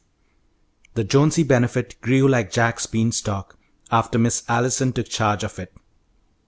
The 0.95 1.03
Jonesy 1.03 1.43
Benefit 1.43 2.01
grew 2.01 2.27
like 2.27 2.49
Jack's 2.51 2.87
bean 2.87 3.11
stalk 3.11 3.59
after 3.91 4.17
Miss 4.17 4.41
Allison 4.47 4.93
took 4.93 5.07
charge 5.09 5.43
of 5.43 5.59
it. 5.59 5.71